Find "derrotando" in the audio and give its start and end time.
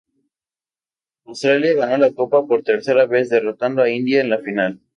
3.29-3.83